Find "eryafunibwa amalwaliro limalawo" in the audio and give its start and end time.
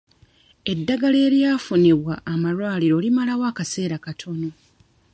1.27-3.43